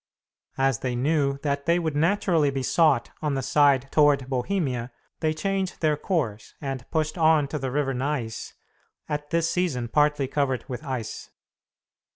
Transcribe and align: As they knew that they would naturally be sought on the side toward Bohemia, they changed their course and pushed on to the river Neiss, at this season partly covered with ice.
As 0.57 0.79
they 0.79 0.95
knew 0.95 1.37
that 1.43 1.67
they 1.67 1.77
would 1.77 1.95
naturally 1.95 2.49
be 2.49 2.63
sought 2.63 3.11
on 3.21 3.35
the 3.35 3.43
side 3.43 3.87
toward 3.91 4.27
Bohemia, 4.27 4.91
they 5.19 5.31
changed 5.31 5.79
their 5.79 5.95
course 5.95 6.55
and 6.59 6.89
pushed 6.89 7.19
on 7.19 7.47
to 7.49 7.59
the 7.59 7.69
river 7.69 7.93
Neiss, 7.93 8.53
at 9.07 9.29
this 9.29 9.47
season 9.51 9.87
partly 9.89 10.27
covered 10.27 10.65
with 10.67 10.83
ice. 10.83 11.29